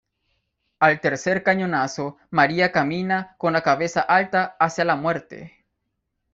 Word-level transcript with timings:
Al 0.79 0.99
tercer 0.99 1.43
cañonazo, 1.43 2.17
María 2.31 2.71
camina, 2.71 3.35
con 3.37 3.53
la 3.53 3.61
cabeza 3.61 3.99
alta, 4.01 4.57
hacia 4.59 4.83
la 4.83 4.95
muerte. 4.95 5.63